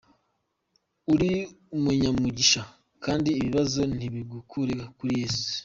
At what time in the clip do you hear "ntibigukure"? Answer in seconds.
3.95-4.73